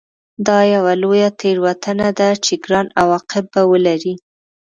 [0.47, 4.13] دا یوه لویه تېروتنه ده چې ګران عواقب به ولري